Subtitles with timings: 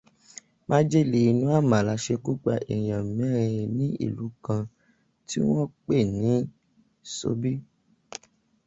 [0.69, 4.61] Májèlé inú àmàlà ṣekúpa èèyàn mẹ́rin ní ìlú kan
[5.27, 6.31] tí wọ́n pè ní
[7.15, 7.53] Sobí